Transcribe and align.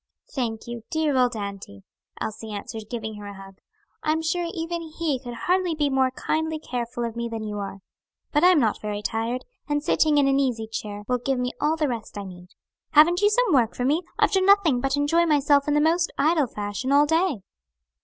"Thank 0.33 0.65
you, 0.65 0.77
you 0.77 0.83
dear 0.89 1.15
old 1.15 1.35
auntie!" 1.35 1.83
Elsie 2.19 2.51
answered, 2.51 2.89
giving 2.89 3.17
her 3.17 3.27
a 3.27 3.35
hug. 3.35 3.59
"I'm 4.01 4.23
sure 4.23 4.49
even 4.51 4.81
he 4.81 5.19
could 5.19 5.35
hardly 5.45 5.75
be 5.75 5.91
more 5.91 6.09
kindly 6.09 6.57
careful 6.57 7.03
of 7.05 7.15
me 7.15 7.29
than 7.29 7.43
you 7.43 7.59
are. 7.59 7.81
But 8.31 8.43
I 8.43 8.47
am 8.47 8.59
not 8.59 8.81
very 8.81 9.03
tired, 9.03 9.45
and 9.69 9.83
sitting 9.83 10.17
in 10.17 10.27
an 10.27 10.39
easy 10.39 10.65
chair 10.65 11.03
will 11.07 11.19
give 11.19 11.37
me 11.37 11.51
all 11.61 11.75
the 11.75 11.87
rest 11.87 12.17
I 12.17 12.23
need. 12.23 12.47
Haven't 12.93 13.21
you 13.21 13.29
some 13.29 13.53
work 13.53 13.75
for 13.75 13.85
me? 13.85 14.01
I've 14.17 14.31
done 14.31 14.47
nothing 14.47 14.81
but 14.81 14.97
enjoy 14.97 15.27
myself 15.27 15.67
in 15.67 15.75
the 15.75 15.79
most 15.79 16.11
idle 16.17 16.47
fashion 16.47 16.91
all 16.91 17.05
day." 17.05 17.43